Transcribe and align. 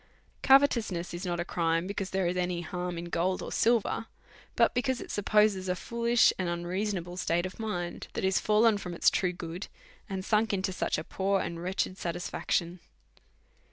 Covetousness 0.41 1.13
is 1.13 1.27
not 1.27 1.39
a 1.39 1.45
crime, 1.45 1.85
because 1.85 2.09
there 2.09 2.25
is 2.25 2.35
any 2.35 2.61
harm 2.61 2.97
in 2.97 3.05
gold 3.05 3.43
or 3.43 3.51
silver, 3.51 4.07
but 4.55 4.73
because 4.73 4.99
it 4.99 5.11
supposes 5.11 5.69
a 5.69 5.75
fool 5.75 6.05
ish 6.05 6.33
and 6.39 6.49
unreasonable 6.49 7.17
state 7.17 7.45
of 7.45 7.59
mind, 7.59 8.07
that 8.13 8.25
is 8.25 8.39
fallen 8.39 8.79
from 8.79 8.95
its 8.95 9.11
true 9.11 9.31
good, 9.31 9.67
and 10.09 10.25
sunk 10.25 10.53
into 10.53 10.73
such 10.73 10.97
a 10.97 11.03
poor 11.03 11.39
and 11.39 11.61
wretched 11.61 11.99
satisfaction. 11.99 12.79